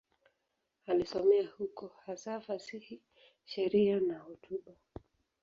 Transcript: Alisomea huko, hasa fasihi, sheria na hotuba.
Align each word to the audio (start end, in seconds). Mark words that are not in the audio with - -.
Alisomea 0.87 1.47
huko, 1.57 1.87
hasa 2.05 2.39
fasihi, 2.41 3.01
sheria 3.45 3.99
na 3.99 4.19
hotuba. 4.19 4.71